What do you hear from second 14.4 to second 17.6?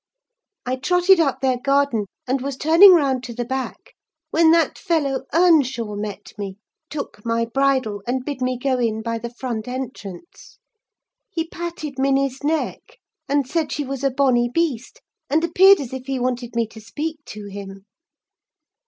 beast, and appeared as if he wanted me to speak to